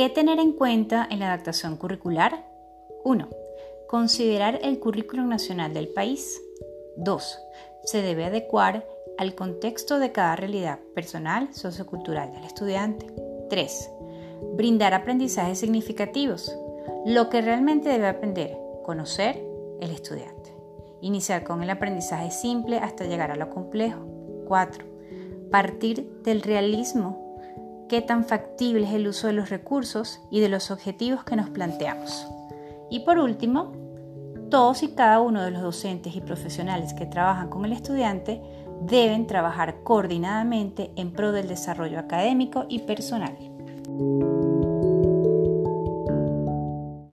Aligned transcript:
¿Qué 0.00 0.08
tener 0.08 0.38
en 0.38 0.54
cuenta 0.54 1.06
en 1.10 1.18
la 1.18 1.26
adaptación 1.26 1.76
curricular? 1.76 2.46
1. 3.04 3.28
Considerar 3.86 4.58
el 4.62 4.78
currículum 4.80 5.28
nacional 5.28 5.74
del 5.74 5.88
país. 5.88 6.40
2. 6.96 7.38
Se 7.84 8.00
debe 8.00 8.24
adecuar 8.24 8.88
al 9.18 9.34
contexto 9.34 9.98
de 9.98 10.10
cada 10.10 10.36
realidad 10.36 10.78
personal 10.94 11.52
sociocultural 11.52 12.32
del 12.32 12.44
estudiante. 12.44 13.08
3. 13.50 13.90
Brindar 14.54 14.94
aprendizajes 14.94 15.58
significativos. 15.58 16.50
Lo 17.04 17.28
que 17.28 17.42
realmente 17.42 17.90
debe 17.90 18.06
aprender, 18.06 18.56
conocer 18.82 19.44
el 19.82 19.90
estudiante. 19.90 20.56
Iniciar 21.02 21.44
con 21.44 21.62
el 21.62 21.68
aprendizaje 21.68 22.30
simple 22.30 22.78
hasta 22.78 23.04
llegar 23.04 23.32
a 23.32 23.36
lo 23.36 23.50
complejo. 23.50 24.00
4. 24.48 24.82
Partir 25.50 26.22
del 26.22 26.40
realismo 26.40 27.29
qué 27.90 28.00
tan 28.00 28.24
factible 28.24 28.86
es 28.86 28.94
el 28.94 29.08
uso 29.08 29.26
de 29.26 29.32
los 29.32 29.50
recursos 29.50 30.20
y 30.30 30.38
de 30.38 30.48
los 30.48 30.70
objetivos 30.70 31.24
que 31.24 31.34
nos 31.34 31.50
planteamos. 31.50 32.24
Y 32.88 33.00
por 33.00 33.18
último, 33.18 33.72
todos 34.48 34.84
y 34.84 34.94
cada 34.94 35.18
uno 35.20 35.42
de 35.42 35.50
los 35.50 35.60
docentes 35.60 36.14
y 36.14 36.20
profesionales 36.20 36.94
que 36.94 37.06
trabajan 37.06 37.50
con 37.50 37.64
el 37.64 37.72
estudiante 37.72 38.40
deben 38.82 39.26
trabajar 39.26 39.82
coordinadamente 39.82 40.92
en 40.94 41.12
pro 41.12 41.32
del 41.32 41.48
desarrollo 41.48 41.98
académico 41.98 42.64
y 42.68 42.78
personal. 42.78 43.36